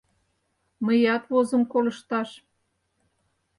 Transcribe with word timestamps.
Мыят 0.85 1.23
возым 1.31 1.63
колышташ... 1.71 2.29